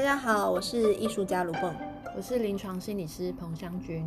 [0.00, 1.74] 大家好，我是艺术家卢蹦。
[2.16, 4.02] 我是临床心理师彭香君。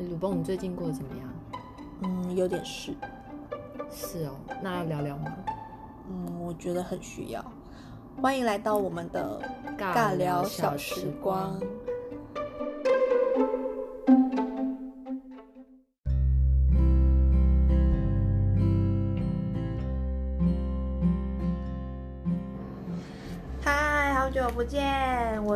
[0.00, 1.26] 诶鲁蹦，你最近过得怎么样？
[2.02, 2.94] 嗯，有点事，
[3.90, 5.34] 是哦，那要聊聊吗？
[6.10, 7.42] 嗯，我觉得很需要。
[8.20, 9.40] 欢迎来到我们的
[9.78, 11.58] 尬聊小时光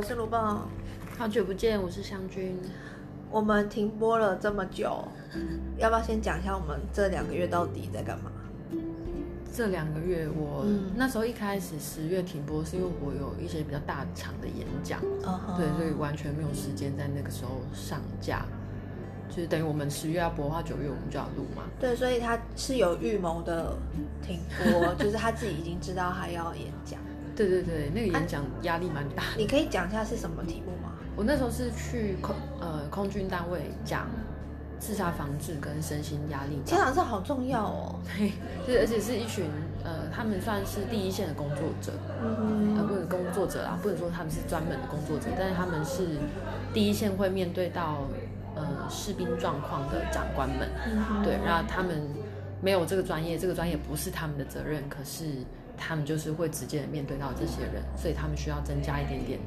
[0.03, 0.69] 我是卢棒。
[1.17, 2.59] 好久不见，我是湘君。
[3.31, 5.07] 我们停播了这么久，
[5.79, 8.33] 要不要先讲一下我们这两个月到底在干嘛？
[9.55, 15.01] 这两个月我、嗯那时候一开始十月停播，是因为我有一些比较大场的演讲，
[15.57, 18.45] 对，所以完全没有时间在那个时候上架。
[19.29, 21.63] 就是等于我们十月要播的话，九月我们就要录嘛。
[21.79, 23.77] 对，所以他是有预谋的
[24.21, 26.99] 停播， 就是他自己已经知道他要演讲。
[27.37, 29.39] 对对对，那个演讲压力蛮大的。
[29.39, 30.93] 你可以讲一下是什么题目吗？
[31.15, 34.09] 我那时候是去空呃空军单位讲
[34.79, 37.97] 自杀防治跟身心压力天啊，这好重要哦。
[38.17, 38.31] 对，
[38.67, 39.45] 就是而且是一群
[39.85, 46.07] 呃，他们算是第一线的工作者，嗯呃，不能工作者啊，不能说他们是专门的工作者，但是他们是
[46.73, 48.09] 第一线会面对到
[48.57, 52.09] 呃士兵状况的长官们，嗯对，那他们
[52.61, 55.25] 没有这个专业，这个专业不是他们的责任，可是
[55.87, 59.39] 他们就是会直接的面对到这些人，所以他们需要增加一点点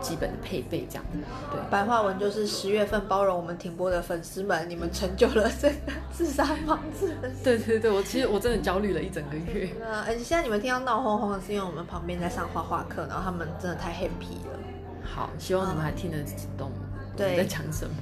[0.00, 1.04] 基本的配备，这样，
[1.50, 1.60] 对。
[1.70, 5.74] 白话文就是十月份包容我们停播的粉丝们，你们成就了这个
[6.12, 7.36] 自杀防治的事。
[7.42, 9.70] 对对对，我其实我真的焦虑了一整个月。
[9.80, 14.58] 那而且现在你们听到闹哄哄的是因为我们旁边在上画画课，然后他们真的太 happy 了。
[15.02, 16.18] 好，希望你们还听得
[16.58, 16.70] 懂
[17.14, 17.94] 我在讲什么。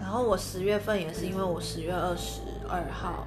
[0.00, 3.26] 然后我十月份也是因为我十月二十二号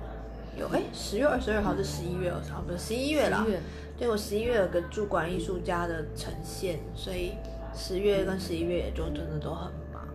[0.57, 3.51] 有哎，十月二十二号是十一月二十号，不是十一月啦十一。
[3.53, 3.59] 月
[3.97, 7.33] 对我十一月有个驻馆艺术家的呈现，所以
[7.73, 10.05] 十月跟十一月也就真的都很忙。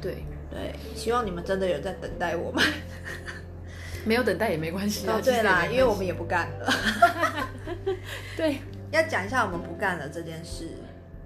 [0.00, 2.64] 对，对，希望你们真的有在等待我们。
[4.04, 5.16] 没有等待也没关系啊。
[5.16, 6.72] 哦，对啦，因为我们也不干了。
[8.36, 8.58] 对
[8.90, 10.68] 要讲一下我们不干了这件事。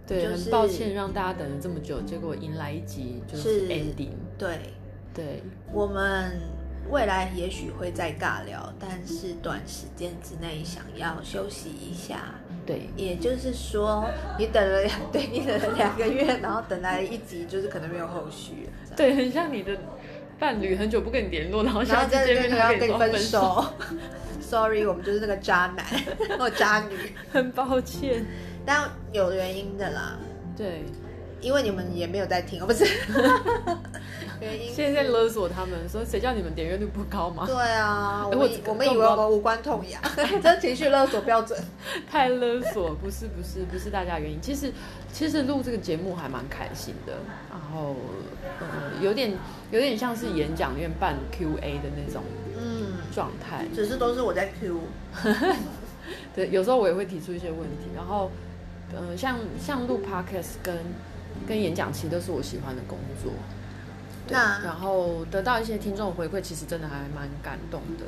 [0.06, 4.10] 对，就是很抱歉让大家等了这么久，结果迎来一集就是是 ending。
[4.36, 4.58] 对，
[5.14, 6.32] 对，我们
[6.90, 12.34] 未来也许会再尬聊，但是短时间之内想要休息一下。
[12.66, 14.08] 对，也就是说，
[14.38, 18.68] 你等了两，对你等了两个月，然后等来一集，就是可能没有后续。
[18.96, 19.76] 对，很像你的
[20.38, 23.64] 伴侣很久不跟你联络，然后下次见面要 跟你分，手。
[24.40, 25.84] Sorry，我们就是那个渣男
[26.38, 26.96] 或渣女，
[27.32, 28.24] 很抱歉。
[28.64, 30.16] 但有原因的啦，
[30.56, 30.84] 对，
[31.44, 32.84] 因为你们也没有在听，哦，不是？
[34.40, 37.44] 原因现在在勒索他们，说谁叫你们点阅率不高吗？
[37.46, 40.00] 对啊，我哎我们以我们以为我们无关痛痒，
[40.42, 41.58] 这情绪勒索标准。
[42.10, 44.40] 太勒索，不是不是不是大家原因。
[44.40, 44.72] 其实
[45.12, 47.12] 其实录这个节目还蛮开心的，
[47.50, 47.94] 然后
[48.60, 48.66] 呃
[49.02, 49.32] 有点
[49.70, 52.22] 有点像是演讲院办 Q&A 的那种
[52.58, 53.64] 嗯，状态。
[53.74, 54.80] 只是都是我在 Q。
[56.34, 58.30] 对，有时候我也会提出一些问题，然后
[58.94, 60.76] 呃像像录 Podcast 跟
[61.46, 63.32] 跟演讲，其实都是我喜欢的工作。
[64.26, 68.06] 对，那然后得到一些听众回馈，其实真的还蛮感动的。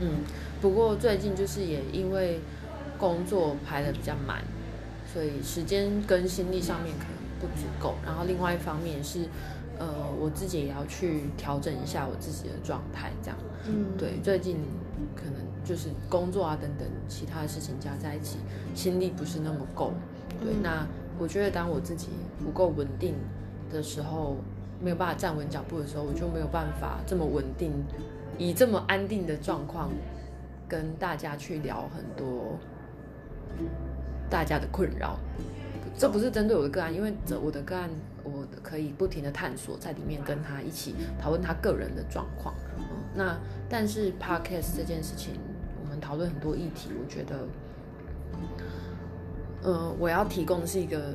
[0.00, 0.24] 嗯，
[0.60, 2.40] 不过最近就是也因为
[2.98, 4.44] 工作排的比较满，
[5.10, 7.94] 所以时间跟心力上面可能不足够。
[8.04, 9.20] 然后另外一方面是，
[9.78, 9.86] 呃，
[10.20, 13.38] 我自己也要去调整一下我自己的状态，这样。
[13.68, 14.58] 嗯，对，最近
[15.14, 15.34] 可能
[15.64, 18.36] 就是工作啊等等其他的事情加在一起，
[18.74, 19.94] 心力不是那么够。
[20.38, 20.86] 对，嗯那
[21.18, 22.08] 我觉得当我自己
[22.42, 23.14] 不够稳定
[23.70, 24.36] 的时候，
[24.80, 27.72] 没有办法站稳脚步的时候，我就没有办法这么稳定，
[28.38, 29.90] 以这么安定的状况
[30.68, 32.58] 跟大家去聊很多
[34.28, 35.18] 大家的困扰。
[35.98, 37.88] 这不是针对我的个案，因为这我的个案，
[38.22, 42.54] 我可以不停的探索，在里面跟他一起讨论他个人的状况。
[42.76, 42.84] 嗯，
[43.14, 45.40] 那但是 podcast 这件事情，
[45.82, 47.46] 我们讨论很多议题，我觉得，
[49.62, 51.14] 呃，我要提供的是一个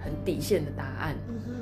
[0.00, 1.16] 很底线的答案。
[1.28, 1.52] 嗯哼。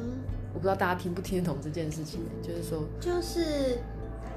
[0.52, 3.76] 我不知道大家听不听得懂这件事情，就是说，就是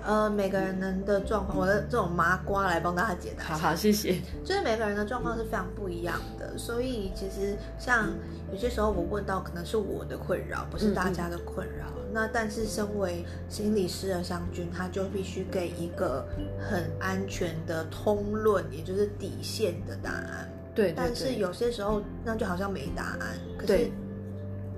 [0.03, 3.43] 呃每个人的状况，我的这种麻瓜来帮大家解答。
[3.43, 4.19] 好好，谢谢。
[4.43, 8.09] 就是每个人的状况是非常不一样的，所以其实像
[8.51, 11.85] 有些时候我问到可能是我的困扰，不是大家的困扰。
[12.11, 16.27] 那但是身为心理师的湘君，他就必须给一个
[16.59, 20.49] 很安全的通论，也就是底线的答案。
[20.77, 23.91] 对对但是，有些时候那就好像没答案，可是对。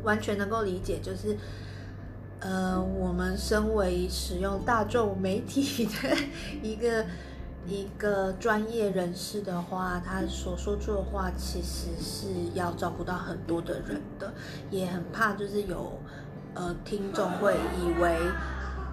[0.02, 1.36] 完全能够理解，就是
[2.40, 6.18] 呃，我们身为使用大众媒体的
[6.64, 7.06] 一个
[7.68, 14.34] 一个专业人士的话，他所说出的话其实是要照顾到很多的人的，
[14.72, 16.00] 也很怕就是有
[16.54, 18.18] 呃听众会以为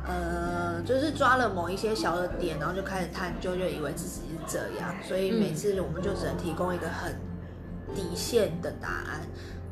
[0.06, 7.16] 呃就是抓了某一些小的点，然后就开始探究，就以为自己是这样，所以每次我们就只能提供一个很
[7.94, 9.20] 底线的答案，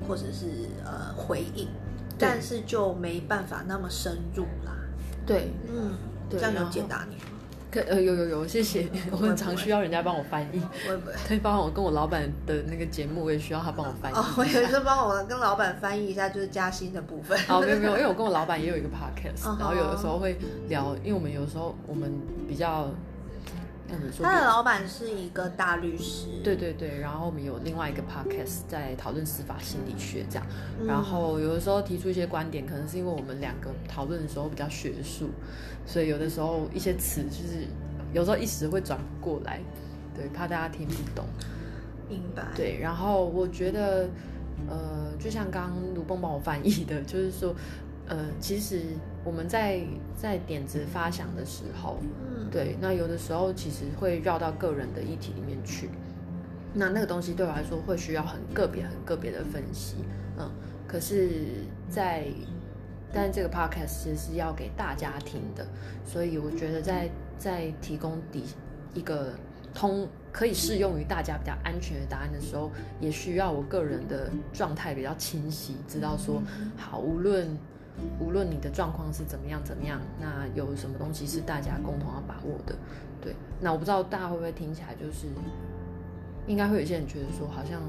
[0.09, 1.69] 或者是呃回应，
[2.19, 4.75] 但是就没办法那么深入啦。
[5.25, 5.95] 对，嗯，
[6.31, 7.23] 这样有解答你吗？
[7.75, 10.61] 可呃有有有，谢谢， 我很常需要人家帮我翻译。
[10.87, 11.13] 会不会？
[11.29, 14.15] 对，包括我跟我老板的那个节目，我也需要他帮我翻译。
[14.15, 17.37] 哦，我有一次帮我跟老板翻译一下，就是加薪的部分。
[17.49, 20.37] 哦，没有没有，因为我跟我老板也有一个 podcast， 然后有的时候会
[20.69, 22.13] 聊，因为我们有时候我们
[22.49, 22.89] 比较，
[24.23, 30.47] 他的老板是一个大律师，对对对，然后我们有另外一个 podcast 在讨论司法心理学这样，
[30.81, 35.31] 嗯然后有的时候提出一些观点，可能是因为我们两个讨论的时候比较学术，
[35.87, 37.67] 所以有的时候一些词就是
[38.13, 39.61] 有时候一时会转不过来，
[40.15, 41.25] 对，怕大家听不懂。
[42.09, 42.43] 明白。
[42.55, 44.09] 对，然后我觉得，
[44.69, 47.55] 呃，就像刚刚卢蹦帮我翻译的，就是说，
[48.07, 48.83] 呃，其实
[49.25, 49.81] 我们在
[50.15, 55.89] 在点子发想的时候，嗯，对，那有的时候其实会绕到个人的议题里面去，
[56.75, 59.97] 那那个东西对我来说会需要很个别、很个别的分析，
[60.39, 60.51] 嗯，
[60.87, 62.27] 可是在，
[63.13, 65.67] 但这个 podcast 其实是要给大家听的，
[66.05, 67.09] 所以我觉得在
[67.39, 68.45] 在提供底
[68.93, 69.33] 一个
[69.73, 76.43] 通可以适用于大家比较安全的答案的时候，也需要我个人的状态比较清晰，知道说，
[76.77, 77.49] 好，无论
[78.19, 82.75] 无论你的状况是怎么样怎么样，那有什么东西是大家共同要把握的，
[83.21, 83.35] 对。
[83.61, 85.27] 那我不知道大家会不会听起来就是，
[86.47, 87.81] 应该会有些人觉得说好像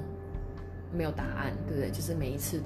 [0.93, 1.91] 没有答案，对不对？
[1.91, 2.61] 就是每一次，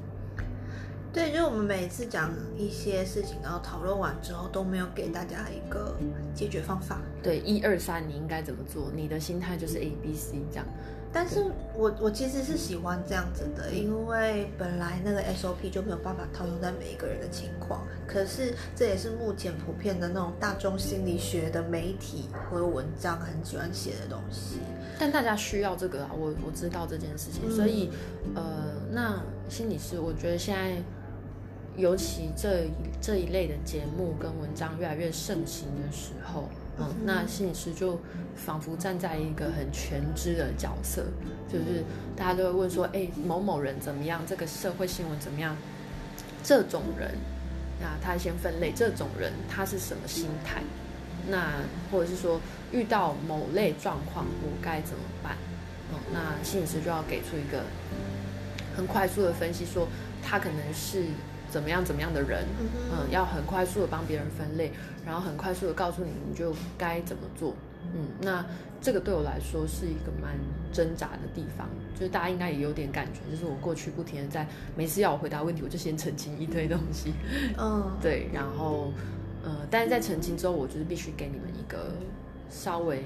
[1.12, 5.96] 对，就是我们每次讲一些事情，然后讨论完之后都没有给大家一个
[6.40, 7.02] 解决方法。
[7.22, 10.66] 对一二三你应该怎么做，你的心态就是 A B C 这样。
[11.12, 11.44] 但是
[11.76, 24.60] 我我其实是喜欢这样子的，因为本来那个 SOP 就没有办法套用在每一个人的情况，可是这也是目前普遍的那种大众心理学的媒体或者文章很喜欢写的东西。
[25.00, 27.90] 但大家需要这个啊，我我知道这件事情，所以
[28.36, 29.20] 呃，那
[29.50, 30.78] 心理师，我觉得现在
[31.80, 32.70] 尤其这一
[33.02, 38.00] 这一类的节目跟文章越来越盛行的时候，嗯，那心理师就
[38.36, 41.06] 仿佛站在一个很全知的角色，
[41.52, 41.84] 就是
[42.16, 44.22] 大家都会问说，哎，某某人怎么样？
[44.28, 45.56] 这个社会新闻怎么样？
[46.44, 47.18] 这种人，
[47.82, 50.62] 那他先分类，这种人他是什么心态？
[51.30, 51.54] 那
[51.92, 52.40] 或者是说
[52.72, 55.36] 遇到某类状况，我该怎么办？
[55.92, 57.64] 嗯，那心理师就要给出一个
[58.76, 59.88] 很快速的分析，说
[60.24, 61.06] 他可能是
[61.50, 62.46] 怎么样怎么样的人，
[62.92, 64.72] 嗯，要很快速的帮别人分类，
[65.06, 67.54] 然后很快速的告诉你你就该怎么做。
[67.94, 68.46] 嗯，那
[68.82, 70.38] 这个对我来说是一个蛮
[70.72, 77.14] 挣扎的地方，就是大家应该也有点感觉，就是我过去不停的在每次要我回答问题，我就先澄清一堆东西，
[77.58, 78.92] 嗯， 对，然后
[79.44, 81.92] 呃，但是在澄清之后，我就是必须给你们一个
[82.50, 83.04] 稍微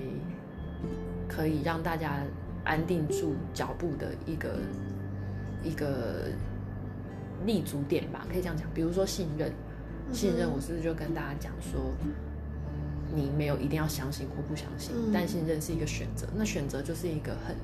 [1.28, 2.20] 可以让大家
[2.64, 4.56] 安定住脚步的一个
[5.64, 6.30] 一个
[7.46, 8.68] 立足点吧，可以这样讲。
[8.74, 9.52] 比如说信任，
[10.12, 11.94] 信任，我是不是就跟大家讲说，
[13.16, 15.12] 你没有一定要相信或不相信，嗯。
[15.14, 17.56] 但信任是一个选择，那选择就是一个很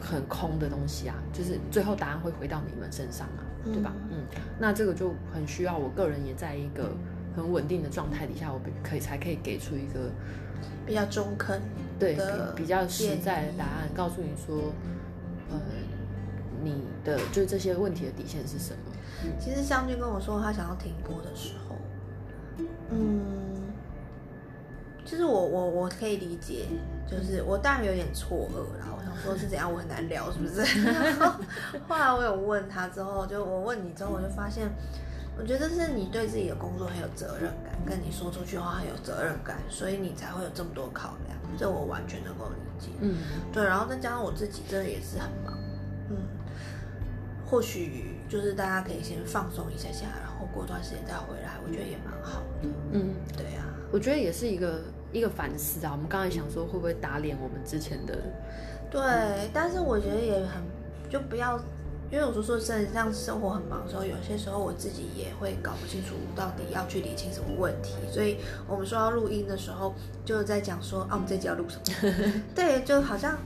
[0.00, 3.92] 很空的东西啊，就是最后答案会回到你们身上嘛，对吧？
[4.10, 4.24] 嗯，
[4.58, 6.92] 那这个就很需要我个人也在一个
[7.34, 10.10] 很稳定的状态底下，我可以才可以给出一个
[10.86, 11.60] 比较中肯
[11.98, 14.72] 对的比比较实在的答案，告诉你说，
[15.50, 15.60] 呃，
[16.66, 19.30] 你的就是这些问题的底线是什么？
[19.40, 21.76] 其实湘君跟我说他想要停播的时候，
[22.90, 23.22] 嗯，
[25.04, 26.66] 其实我我我可以理解，
[27.10, 28.86] 就是我当然有点错愕啦。
[28.96, 30.82] 我想说是怎样，我很难聊是不是？
[30.84, 31.40] 然 后
[31.88, 34.68] 后来我有问他之后，就我问你之后，我就发现，
[35.38, 41.36] 我觉得是你对自己的工作很有责任感，跟你说出去话很有责任感，所以你才会有这么多考量。
[41.58, 42.90] 这我完全能够理解。
[43.00, 43.16] 嗯，
[43.50, 45.65] 对，然后再加上我自己真的也是很忙，嗯，
[47.48, 52.68] 或许就是大家可以先放松一下下，然后过段时间再回来，我觉得也蛮好的。
[52.92, 54.80] 嗯，对啊，我觉得也是一个
[55.12, 55.92] 一个反思啊。
[55.92, 58.18] 我们刚才想说会不会打脸我们之前的，
[58.90, 60.62] 对，但是我觉得也很
[61.08, 61.56] 就不要，
[62.10, 72.42] 因为有时候说真的，像生活很忙的时候，有些时候我自己也会搞不清楚到底要去理清什么问题，所以我们说要录音的时候，就在讲说啊，我们这集要录什么？
[72.56, 73.38] 对，就好像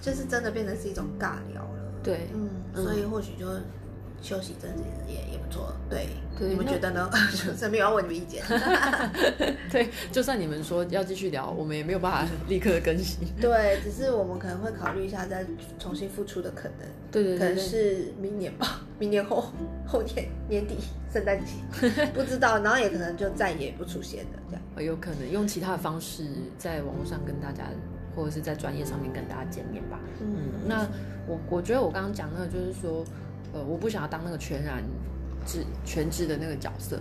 [0.00, 1.70] 就是真的变成是一种尬聊了。
[2.00, 2.48] 对，嗯，
[2.82, 3.46] 所以或许就
[4.20, 5.72] 休息一阵子也也不错。
[5.88, 6.08] 对，
[6.38, 7.08] 对你们那觉得呢？
[7.56, 8.42] 顺便要问你们意见。
[9.70, 13.28] 对，就算你们说要继续聊，我们也没有办法立刻更新。
[13.40, 15.46] 对，只是我们可能会考虑一下再
[15.78, 19.44] 重新复出的可能，可能对对可能，是明年吧，明年后
[19.86, 20.76] 后年年底
[21.12, 21.52] 圣诞节，
[22.14, 24.62] 不知道，然后也可能就再也不出现了这样。
[24.74, 26.24] 呃有可能用其他的方式
[26.56, 27.64] 在网络上跟大家，
[28.18, 30.00] 或者是在专业上面跟大家见面吧。
[30.20, 30.84] 嗯，那
[31.28, 33.04] 我我觉得我刚刚讲那个就是说，
[33.52, 34.82] 呃，我不想要当那个全然
[35.46, 36.98] 职全职的那个角色。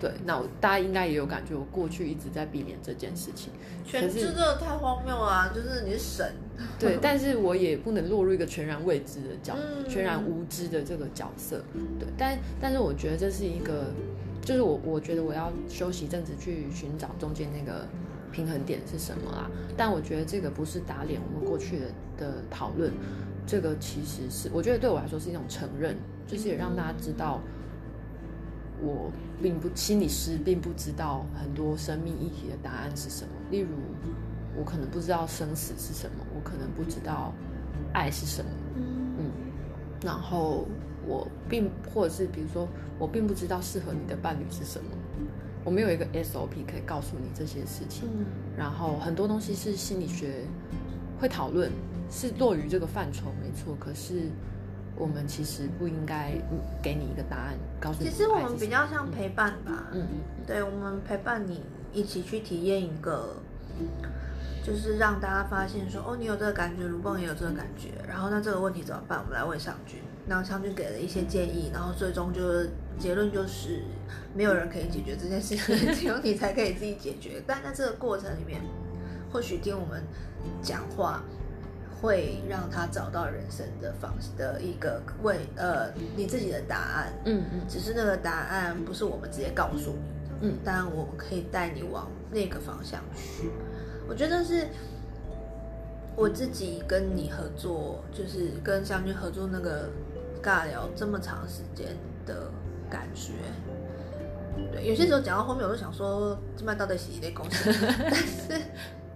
[0.00, 3.52] 对，那我大家应该也有感觉，我过去一直在避免这件事情。
[3.84, 5.50] 全知真的太荒谬啊！
[5.52, 6.32] 就是你是神，
[6.78, 11.62] 对，但是我也不能落入一个全然未知的角，嗯全然无知的这个角色。
[11.98, 13.86] 对，但但是我觉得这是一个，
[14.42, 17.86] 就是我我觉得我要休息一阵子去寻找中间那个
[18.30, 19.50] 平衡点是什么啦。
[19.76, 22.92] 但我觉得这个不是打脸我们过去的的讨论，
[23.46, 25.96] 这个其实是我觉得对我来说是一种承认，
[26.26, 27.40] 就是也让大家知道。
[28.82, 33.68] 我并不心理师并不知道很多生命议题的答案是什么，例如
[34.56, 37.30] 我可能不知道生死是什么，我可能不知道
[37.92, 38.50] 爱是什么，
[39.18, 39.30] 嗯，
[40.02, 40.66] 然后
[41.06, 42.66] 我并或者是比如说
[42.98, 44.90] 我并不知道适合你的伴侣是什么，
[45.64, 48.24] 我们有一个 SOP 可以告诉你这些事情，嗯。
[48.56, 50.44] 然后很多东西是心理学
[51.20, 51.70] 会讨论，
[52.10, 54.30] 是落于这个范畴没错，可是
[54.96, 60.06] 我们其实不应该嗯给你一个答案，告诉你其实我们比较像陪伴吧，嗯
[60.46, 61.62] 对，我们陪伴你
[61.92, 63.36] 一起去体验一个，
[64.64, 69.18] 就是让大家发现说，哦，你有这个感觉，卢蹦也有这个感觉，然后那这个问题怎么办？
[69.18, 69.98] 我们来问上君，
[70.28, 73.82] 然后上君给了一些建议，然后最终就是结论就是
[74.34, 77.42] 没有人可以解决这件事情，只有你才可以自己解决。
[77.46, 78.60] 但在这个过程里面，
[79.32, 80.02] 或许听我们
[80.62, 81.22] 讲话。
[82.02, 89.94] 会让他找到人生的方的一个问呃你自己的答案，嗯嗯只是那个答案不是我们直接告诉
[90.40, 93.50] 你的，嗯但我们可以带你往那个方向去。
[94.08, 94.66] 我觉得是
[96.20, 99.88] 我自己跟你合作，就是跟湘君合作那个
[100.42, 101.96] 尬聊这么长时间
[102.26, 102.50] 的
[102.90, 103.32] 感觉。
[104.70, 107.72] 对，有些时候讲到后面，我就想说，这麦到底洗一类公司，
[108.04, 108.62] 但是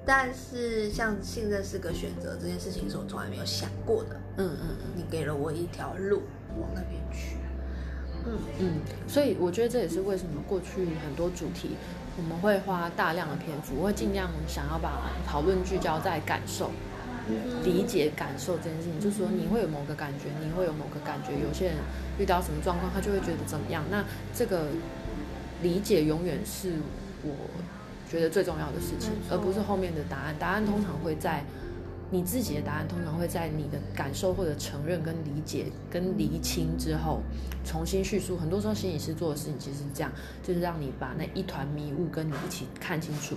[0.06, 4.16] 但是像信任是个选择这件事情，是我从来没有想过的。
[4.38, 6.23] 嗯嗯嗯你给了我一条路
[6.58, 7.37] 往那边去。
[8.25, 11.76] 嗯嗯，所以我觉得这也是为什么过去很多主题
[12.16, 16.70] 我们会花大量的篇幅，我会尽量想要把讨论聚焦在感受、
[17.64, 19.00] 理解感受这件事情。
[19.00, 21.76] 就是说，你会有某个感觉，你会有某个感觉，有些人
[22.18, 23.84] 遇到什么状况，他就会觉得怎么样。
[23.90, 24.04] 那
[24.34, 24.66] 这个
[25.62, 26.74] 理解永远是
[27.22, 27.34] 我
[28.10, 30.34] 觉得最重要的事情而不是后面的答案。
[30.38, 31.44] 答案通常会在。
[32.10, 37.20] 你自己的答案通常会在你的感受或者承认、跟理解、跟厘清之后，
[37.64, 38.36] 重新叙述。
[38.36, 43.34] 很多时候，心理师做的事情其实是这样，就是让你把那一团迷雾跟你一起看清楚，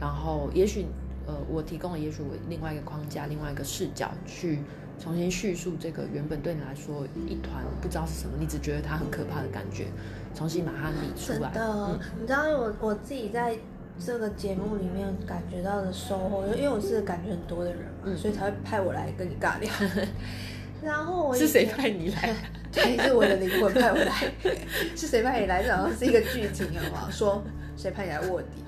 [0.00, 0.86] 然后也许
[1.26, 4.60] 呃，我提供了也许我另外一个框架、另外一个视角去
[4.98, 9.86] 重新叙述这个原本对你来说一团不知道是什么，你只觉得它很可怕的感觉，
[10.34, 11.50] 重新把它理出来。
[11.52, 13.58] 真的，嗯你知道我我自己在
[13.98, 19.70] 这个节目里面感觉到的收获，因为我是感觉很多的人嘛，嗯所以才会派我来跟你尬聊。
[20.82, 22.36] 然后我是谁派你来？
[22.70, 24.32] 对，是我的灵魂派我来。
[24.94, 25.62] 是谁派你来？
[25.62, 27.10] 这好像是一个剧情，好不好？
[27.10, 27.42] 说
[27.76, 28.62] 谁派你来卧底？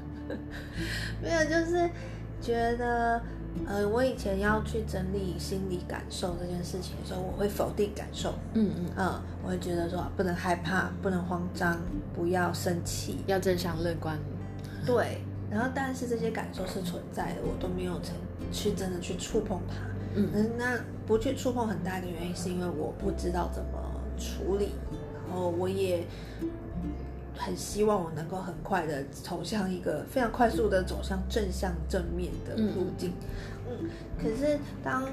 [1.23, 1.89] 没有，就是
[2.41, 3.21] 觉得，
[3.67, 8.35] 呃，我以前要去整理心理感受这件事情的时候，我会否定感受。
[8.55, 11.81] 嗯嗯，嗯，我会觉得说不能害怕，不能慌张，
[12.15, 13.19] 不要生气。
[13.27, 14.19] 要正向乐观。
[14.87, 18.15] 对，然后但是这些感受是存在的，我都没有曾
[18.53, 19.75] 去真的去触碰它。
[20.15, 23.79] 嗯嗯，那不去触碰很大一个原因是因为我不知道怎么
[24.17, 24.71] 处理，
[25.29, 26.05] 然后我也
[27.39, 33.15] 很希望我能够很快的走向一个非常快速的走向正向正面的路径。
[33.71, 33.89] 嗯，
[34.21, 35.05] 可是当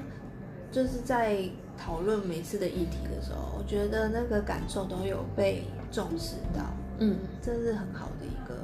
[0.72, 6.62] 就是在讨论每次的议题的时候，我觉得那个感受都有被重视到。
[6.98, 8.54] 嗯这是很好的一个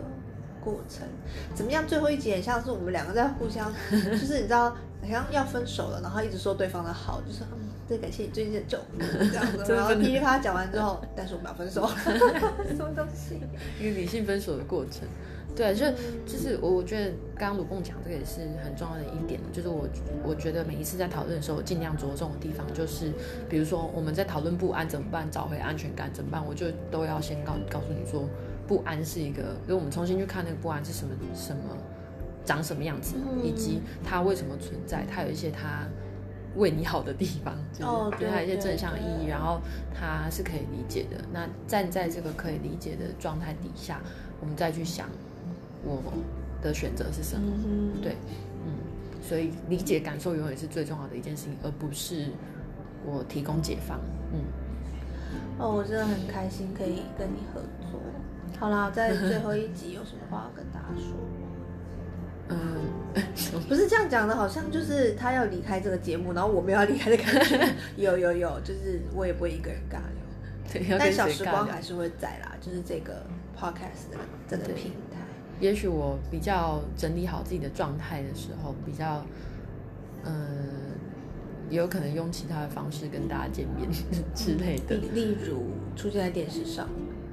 [0.65, 1.07] 过程。
[1.55, 1.87] 怎么样？
[1.87, 9.65] 最后一集很像是我们两个在互相，就是你知道，好像要分手了，然后一直说对方的好，就是嗯，对，感谢你最近的照顾，这样子。
[9.75, 13.39] 然后噼里啪啦讲完之后，但是我们要分手，什么东西？
[13.81, 15.07] 一个理性分手的过程。
[15.55, 15.85] 对啊，就
[16.25, 19.87] 就是我我觉得刚刚鲁共讲这个也是很重要的一点，就是我
[20.25, 23.13] 我觉得每一次在讨论的时候，我尽量着重的地方就是，
[23.51, 28.27] 比如说我们在讨论不安怎么办，找回安全感怎么办，我就都要先告告诉你说，
[28.67, 31.77] 不安是一个，所以我们重新去看那个不安是什么什么，
[32.47, 35.87] 长什么样子，嗯以及它为什么存在，它有一些它
[36.57, 39.61] 为你好的地方，哦 就是对他有一些正向意义，对然后
[39.95, 41.17] 他是可以理解的。
[41.33, 44.01] 那站在这个可以理解的状态底下，
[44.41, 45.09] 我们再去想
[45.85, 46.03] 我
[46.61, 47.53] 的选择是什么。
[48.03, 48.17] 对，
[48.67, 48.73] 嗯，
[49.23, 52.27] 所以理解感受永远是最重要的一件事情，而不是
[53.05, 53.99] 我提供解放。
[54.33, 54.41] 嗯，
[55.59, 58.01] 哦，我真的很开心可以跟你合作。
[58.61, 61.17] 好啦，在最后一集有什么话要跟大家说？
[62.49, 62.57] 嗯，
[63.69, 67.75] 不是这样讲的，好像就是他要离开这个节目，然后我们要离开的感觉。
[67.97, 73.25] 有有有，就是我也不会一个人尬聊，对，但小时光还是会在啦，就是这个
[73.59, 75.19] podcast 的这个平台。
[75.61, 79.25] 也许我比较整理好自己的状态的时候，比较，
[80.25, 80.35] 嗯、
[81.71, 83.89] 也有可能用其他的方式跟大家见面
[84.35, 84.97] 之类的。
[84.97, 86.89] 例例如出现在电视上，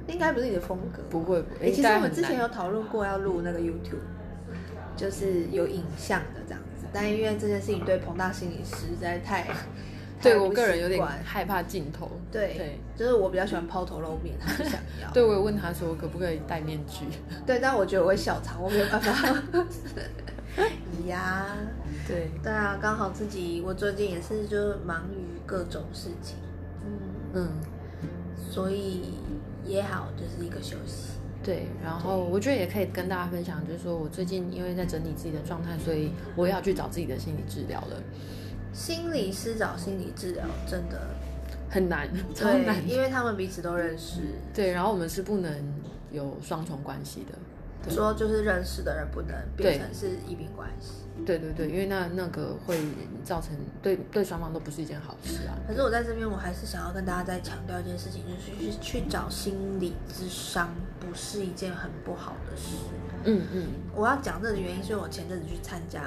[0.06, 1.02] 应该不是你的风格。
[1.10, 3.98] 不会，哎、诶其实我们之前有讨论过要录那个 YouTube，
[5.00, 9.46] 就是有影像的这样子，但因为这件事情对彭大心理师实在太，
[10.20, 12.10] 对我个人有点害怕镜头。
[12.30, 15.10] 对对，就是我比较喜欢抛头露面，他不想要。
[15.14, 17.06] 对我有问他说可不可以戴面具。
[17.46, 19.42] 对，但我觉得我会笑场，我没有办法。
[21.08, 21.46] 呀，
[22.06, 26.36] 对，对啊，刚好自己我最近也是就忙于各种事情，
[26.84, 27.48] 嗯，
[28.02, 29.14] 嗯，所以
[29.64, 31.12] 也好，就是一个休息。
[31.42, 31.66] 对。
[31.82, 38.02] 然后我觉得也可以跟大家分享，就是说我最近因为在整理自己的状态，所以我也要去找自己的心理治疗了，
[38.72, 41.10] 心理师找心理治疗真的
[41.68, 42.88] 很难，超对，难。
[42.88, 44.20] 因为他们彼此都认识，
[44.54, 45.52] 对，然后我们是不能
[46.10, 47.38] 有双重关系的。
[47.82, 50.92] 对说就是认识的人不能变成是一并关系。
[51.26, 52.78] 对对对，因为那那个会
[53.22, 53.50] 造成
[53.82, 55.52] 对对双方都不是一件好事啊。
[55.68, 62.76] 可是我在这边，我还是想要跟大家再强调一件事情，就是去去找心理咨商不是一件很不好的事。
[63.24, 66.02] 嗯嗯，我要讲这个原因，是因为我前阵子去参加，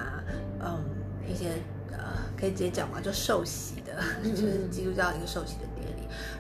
[0.59, 0.83] 嗯，
[1.31, 1.51] 一些
[1.91, 1.99] 呃，
[2.35, 5.67] 可以直接讲嘛，就受洗的，就是基督教一个受洗的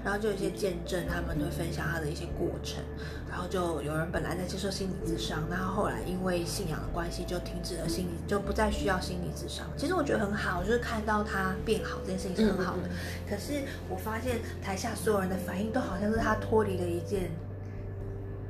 [0.03, 2.83] 然后就有一些见证，他们会分享他的一些过程，
[3.29, 9.65] 然后就有人本来在接受心理咨商，然后后来因为信仰的关系就停止了心理，就不再需要心理咨商。
[9.77, 12.89] 其实我觉得很好，就是看到他变好这件事情是很好的。
[13.29, 17.31] 可是我发现台下所有人的反应都好像是他脱离了一件。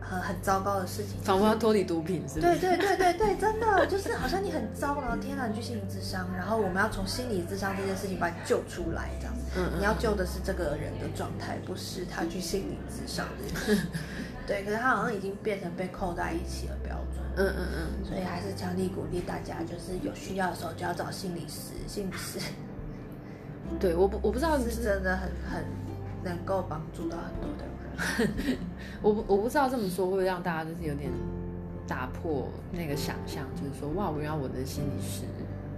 [0.03, 2.59] 很很糟糕的事情，仿佛要脱离毒品，是不是？
[2.59, 9.41] 对对对对对，真的就是好像你很糟，然后天哪，你去心理智商，然后我们要从心理智商这件事情把你救出来，这样子。
[9.55, 13.87] 嗯嗯你要救的是这个人的状态，不是他去心理智商这件事。
[14.45, 17.23] 对，可是他好像已经变成被扣在一起的标准。
[17.35, 22.39] 嗯嗯嗯，所以还是强力鼓励大家，就是有需要的时候就要找心理师，心理师
[23.79, 25.65] 对，我不我不知道你是真的很很
[26.23, 27.82] 能够帮助到很多的人。
[29.01, 31.11] 我不我不知道这么说会不会让大家就是有点
[31.87, 35.23] 打破那个想象，就是说哇，原来我的心理师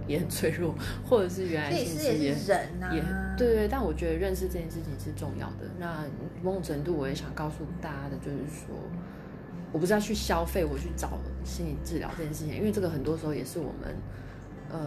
[0.06, 0.74] 也很脆弱，
[1.04, 3.02] 或者是原来心理师师也是人呐、也
[3.36, 5.68] 对对，但我觉得认识这件事情是重要的。
[5.78, 6.04] 那
[6.42, 8.76] 某种程度，我也想告诉大家的就是说，
[9.72, 13.96] 我不是要去消费，我去找心理治疗这件事情，因为这个很多时候也是我们
[14.70, 14.78] 呃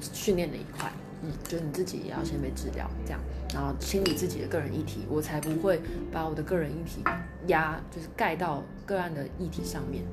[0.00, 0.90] 训练的一块。
[1.22, 3.20] 嗯，就是你自己也要先被治疗，这样，
[3.54, 5.80] 然后清理自己的个人议题，我才不会
[6.12, 7.02] 把我的个人议题
[7.46, 10.04] 压，就是盖到个案的议题上面。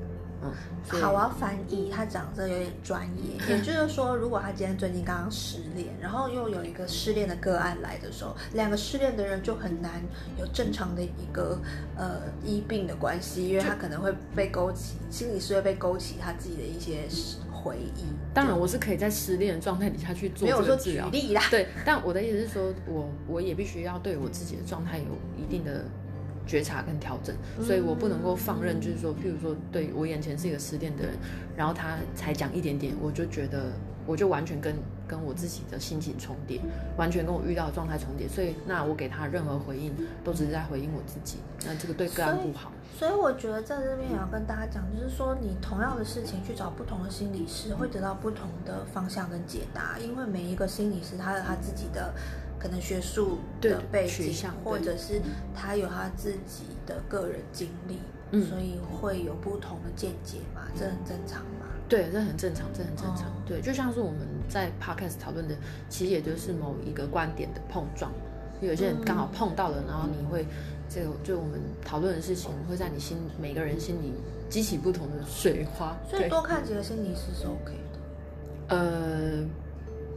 [0.46, 0.52] 嗯，
[1.00, 10.02] 好，我要翻译，他讲这有点专业，也就是说，如果他今天最近刚刚失恋，然后又有一个失恋的个案来的时候，两个失恋的人就很难
[10.38, 11.58] 有正常的一个
[11.96, 17.08] 呃医病的关系，因为他可能会被勾起，心理是会被勾起他自己的一些
[17.64, 18.04] 回忆。
[18.34, 25.04] 当然我是可以在失恋的状态底下去做没有说这个治疗，举例啦，对，但我的意思是说，我我也必须要对我自己的状态有
[25.42, 25.84] 一定的
[26.46, 31.14] 觉察跟调整，所以我不能够放任，就是说，譬如说，对我眼前是一个失恋的人，
[31.56, 33.72] 然后他才讲一点点，我就觉得
[34.06, 34.74] 我就完全跟
[35.06, 36.60] 跟我自己的心情重叠，
[36.96, 42.72] 完全跟我遇到的状态重叠，所以那我给他任何回应都只是在回应我自己，那这个对个案不好。
[42.98, 52.14] 所以我觉得在这边也要跟大家讲，就是说你同样的事情去找不同的心理师，会得到不同的方向跟解答，因为每一个心理师他有他自己的
[52.58, 55.20] 可能学术的对背景，或者是
[55.54, 57.98] 他有他自己的个人经历，
[58.30, 61.66] 嗯所以会有不同的见解嘛，这很正常嘛。
[61.88, 63.28] 对，这很正常，这很正常。
[63.28, 65.54] 哦对，就像是我们在 podcast 讨论的，
[65.88, 68.10] 其实也就是某一个观点的碰撞。
[68.60, 70.46] 有些人刚好碰到了，然后你会
[70.88, 74.12] 这个就我们讨论的事情，会在你心每个人心里
[74.48, 75.94] 激起不同的水花。
[76.08, 78.76] 所以多看几个心理师是 OK 的。
[78.76, 79.44] 呃，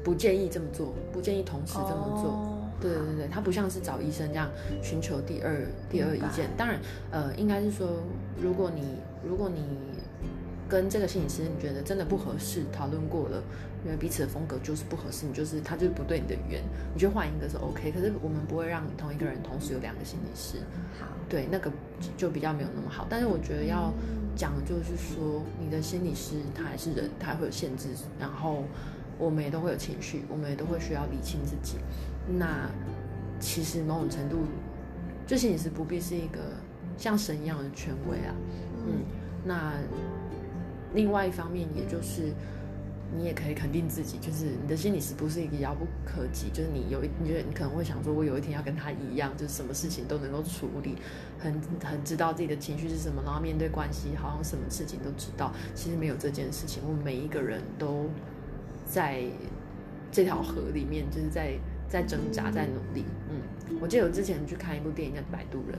[0.03, 2.31] 不建议这么做，不建议同时这么做。
[2.31, 4.47] 哦对对对，他不像是找医生这样
[4.83, 6.47] 寻求第二第二意见。
[6.55, 7.87] 当然，呃，应该是说，
[8.39, 8.83] 如果你
[9.27, 9.63] 如果你
[10.69, 13.41] 跟这个心理师你觉得真的不合适，讨论过了，
[13.85, 16.61] 因为彼此的风格就是不合适，你就是他就是不对你的缘，
[16.93, 17.91] 你就换一个是 OK。
[17.91, 20.57] 可是我们不会让同一个人同时有两个心理师，
[20.99, 21.71] 好，对，那个
[22.17, 23.07] 就比较没有那么好。
[23.09, 23.93] 但是我觉得要
[24.35, 27.87] 讲的就是说，你的心理师他还是人，他会有限制，
[28.19, 28.63] 然后
[29.17, 31.77] 我们也都会有情绪，我们也都会需要理清自己。
[32.37, 32.69] 那
[33.39, 34.39] 其实某种程度，
[35.25, 36.39] 就心理师不必是一个
[36.97, 38.35] 像神一样的权威啊，
[38.85, 39.05] 嗯，
[39.45, 39.73] 那。
[40.93, 42.33] 另外一方面，也就是
[43.15, 50.95] 你也可以肯定自己，就是你的心理师不是一个遥不可及，就是你有一，你觉得你可能会想说，我有一天要跟他一样，就是什么事情都能够处理，
[51.39, 55.53] 很很知道自己的情绪是什么，然后面对关系好像什么事情都知道。
[55.73, 58.09] 其实没有这件事情，我们每一个人都
[58.85, 59.23] 在
[60.11, 63.05] 这条河里面，就是在在挣扎，在努力。
[63.29, 65.77] 嗯，我记得我之前去看一部电影叫《摆渡人》。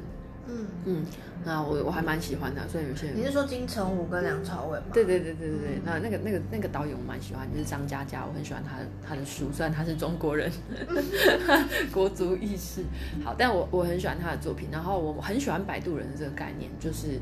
[0.48, 1.06] 嗯嗯，
[1.44, 4.86] 那我我还蛮喜欢的，所以有些人你是说金城武跟梁朝伟吗？
[4.92, 10.50] 对对对对对对，那那个那个那个导演我蛮喜欢，就是张嘉佳，我很喜欢他他的书，虽然他是中国人，
[11.92, 12.82] 国族意识
[13.22, 17.20] 好，但我我很喜欢他的作品，然后我很喜欢摆渡人的这个概念，就是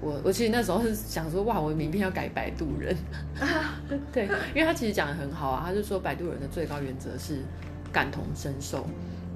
[0.00, 2.96] 我我其实那时候是想说，哇，我名片要改摆渡人，
[4.10, 4.24] 对，
[4.54, 7.40] 因为他其实讲的很好啊，他就说摆渡人的最高原则是
[7.92, 8.86] 感同身受。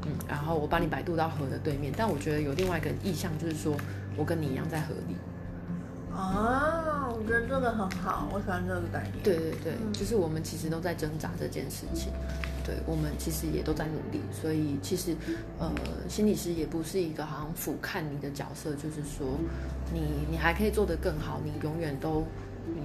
[0.09, 3.77] 嗯，然后我把你摆渡到河的对面，但我觉得有另外一个意向，就是说
[4.17, 5.15] 我跟你一样在河里。
[6.11, 9.23] 啊，我觉得这个很好，我喜欢这个概念。
[9.23, 12.11] 对对对，就是我们其实都在挣扎这件事情，
[12.65, 15.15] 对我们其实也都在努力，所以其实
[15.61, 15.71] 呃，
[16.09, 19.39] 心理师也不是一个好像俯瞰你的角色，就是说
[19.93, 22.27] 你你还可以做得更好，你永远都
[22.67, 22.83] 你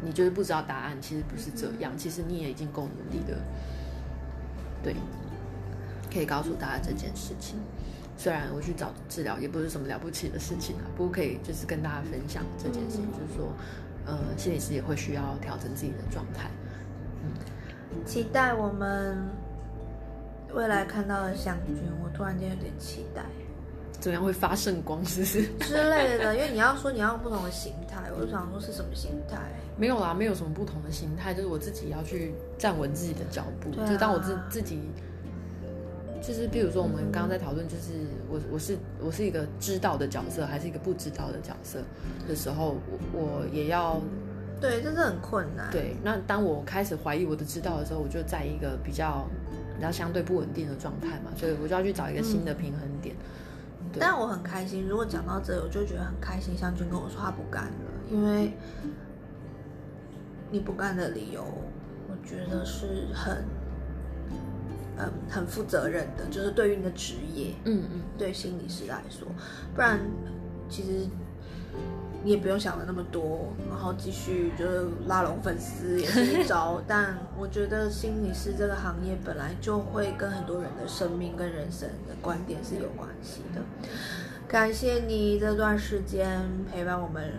[0.00, 3.36] 你就是不知道答案，其实不是这样，其实你也已经够努力的，
[4.80, 4.94] 对。
[6.14, 7.58] 可以告诉大家这件事情，
[8.16, 13.52] 虽然我去找治疗也不是什么了不起的事情啊，不过可以就是跟大家分享这件事情，就是说，
[14.06, 16.48] 呃，心理师也会需要调整自己的状态。
[17.24, 19.18] 嗯，期待我们
[20.54, 23.22] 未来看到的湘君，我突然间有点期待，
[23.98, 26.36] 怎样会发圣光，是不是之类的？
[26.36, 29.38] 因为你要说你要用不同的形态，我就想说是什么形态？
[29.76, 34.78] 没有啦，没有什么不同的形态，就是我自己要去站稳自己的脚步，就当我自自己。
[36.26, 37.92] 就是，比如说，我们刚刚在讨论，就是
[38.30, 41.80] 我我是我是一个知道的角色，还是一个不知道的角色
[42.26, 42.78] 的时候，
[43.12, 44.00] 我我也要，
[44.58, 45.70] 对，这是很困难。
[45.70, 49.28] 对，那当我开始怀疑我的知道的时候，我就在一个比较
[49.76, 53.14] 比较相对不稳定的状态嘛，所以我就要去找一个新的平衡点。
[53.98, 56.56] 但我很开心，如果讲到这，我就觉得很开心。
[56.56, 57.70] 湘君跟我说他不干了，
[58.10, 58.50] 因为
[60.50, 61.44] 你不干的理由，
[62.08, 63.44] 我觉得是很。
[64.98, 69.26] 嗯，很负责任的，就是对于你的职业，嗯嗯，对心理师来说，
[69.74, 69.98] 不然
[70.68, 71.06] 其实
[72.22, 76.80] 你也不用想的那么多，然后继续就是拉拢粉丝也是一招。
[76.88, 83.60] 但我觉得心理师这个行业本来就会跟很多人的生命跟人生的观点是有关系的。
[84.46, 87.32] 感谢你这段时间陪伴我们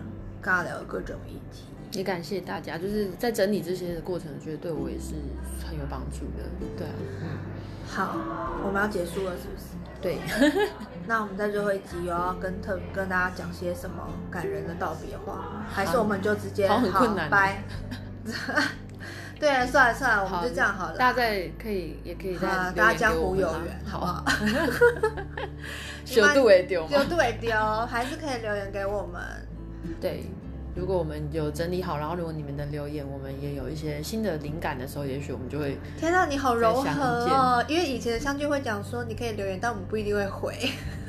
[0.44, 1.63] 尬聊各种议题，
[1.95, 5.15] 也感谢大家，就是在整理这些的过程，觉得对我也是
[5.65, 6.43] 很有帮助的。
[6.77, 7.27] 对啊，嗯。
[7.88, 8.17] 好，
[8.65, 9.65] 我们要结束了，是不是？
[10.01, 10.17] 对。
[11.08, 17.63] 那我们在最后一集有要跟特跟大家讲些什么感人的道别话，还是我们就直接好很困难拜？
[19.39, 20.97] 对啊，算了算了，我们就这样好了。
[20.97, 24.25] 大家在可以也可以在大家江湖有缘，好不好？
[26.08, 27.51] 有度也丢，有度也丢，
[27.86, 29.21] 还是可以留言给我们。
[30.01, 30.25] 对。
[30.76, 35.78] 如果我们有整理好，然后如果你们的留言，我们也有一些新的灵感的时候，也许我们就会。
[35.98, 37.64] 天呐，你好柔和哦！
[37.70, 40.54] 因为以前的相聚会讲说你可以留言，但我们不一定会回。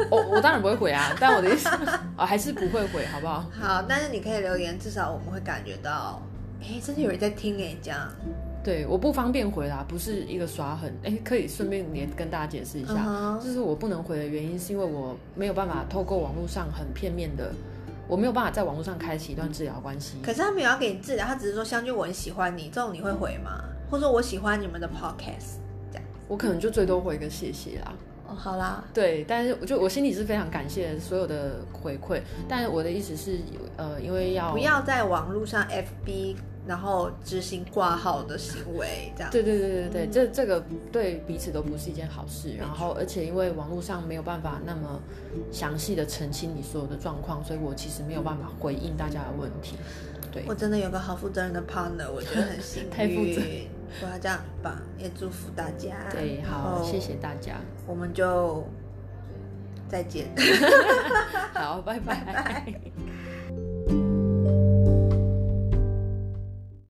[0.08, 1.68] 我我当然不会回啊， 但我的意思
[2.16, 3.44] 啊，还是不会回，好不好？
[3.60, 6.22] 好，但是你可以留言，至少我们会感觉到，
[6.62, 8.08] 哎，真的有人在听哎，这样。
[8.62, 17.52] 对，我不方便回啦，不是一个耍狠，哎，可以顺便也跟大家解释一下，就是我不能回的原因，是因为我没有办法透过网络上很片面的。
[18.08, 20.18] 我没有办法在网络上开启一段治疗关系。
[20.22, 23.64] 可是他没有要给你治疗，他只是说相聚我很喜欢你，这种你会回吗？
[23.90, 25.58] 或者说我喜欢你们的 podcast，
[25.90, 26.04] 这样。
[26.28, 27.94] 我可能就最多回一个谢谢啦。
[28.28, 28.84] 哦，好啦。
[28.92, 33.38] 对，但是我就我心里是非常感谢所有的回馈，但是我的意思是，
[33.76, 36.36] 呃，因为要不要在网络上 FB。
[36.66, 42.54] 然后执行挂号的行为，这样对对对对对，这这个对彼此都不是一件好事。
[42.58, 45.00] 然后，而且因为网络上没有办法那么
[45.52, 49.76] 详细的澄清你所有的状况，所以我其实没有办法回应大家的问题。
[50.32, 52.90] 对我真的有个好负责任的 partner，我觉得很幸运。
[52.90, 53.40] 太负责，
[54.04, 55.96] 哇，这样很棒，也祝福大家。
[56.10, 57.54] 对，好，谢谢大家，
[57.86, 58.66] 我们就
[59.88, 60.26] 再见。
[61.54, 62.74] 好，拜拜。